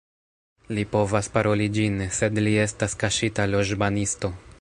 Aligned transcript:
Li 0.77 0.85
povas 0.93 1.29
paroli 1.35 1.67
ĝin, 1.75 2.01
sed 2.21 2.41
li 2.47 2.53
estas 2.65 2.97
kaŝita 3.05 3.47
loĵbanisto 3.55 4.33